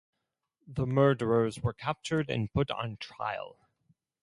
The 0.65 0.87
murderers 0.87 1.59
were 1.59 1.73
captured 1.75 2.31
and 2.31 2.51
put 2.51 2.71
on 2.71 2.97
trial. 2.97 3.59